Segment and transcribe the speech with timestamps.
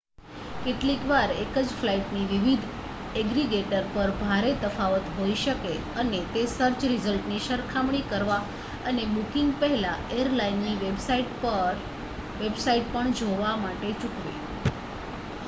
[0.61, 6.85] કેટલીક વાર એક જ ફ્લાઇટની વિવિધ એગ્રીગેટર પર ભારે તફાવત હોઈ શકે અને તે સર્ચ
[6.85, 8.39] રિઝલ્ટની સરખામણી કરવા
[8.85, 11.35] અને બુકિંગ પહેલાં એરલાઇનની વેબસાઇટ
[12.91, 14.33] પણ જોવા માટે ચૂકવે